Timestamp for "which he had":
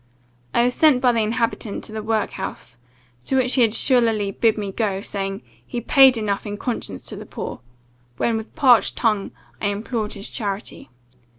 3.35-3.71